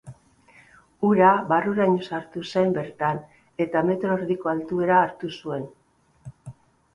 [1.09, 3.19] Ura barruraino sartu zen bertan
[3.67, 5.69] eta metro erdiko altuera hartu zuen.